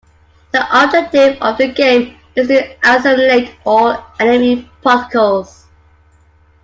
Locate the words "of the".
1.43-1.67